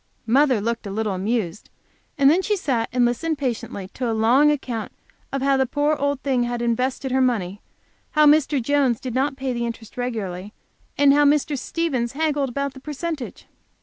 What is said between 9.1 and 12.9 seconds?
not pay the interest regularly, and how Mr. Stevens haggled about the